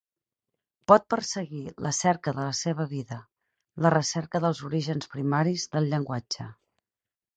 [0.91, 3.17] Pot perseguir la cerca de la seva vida,
[3.87, 6.53] la recerca dels orígens primaris del llenguatge.